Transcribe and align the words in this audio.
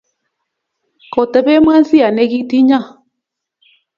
kotebe 1.13 1.53
Mwanzia 1.63 2.07
nekitinyo 2.15 2.79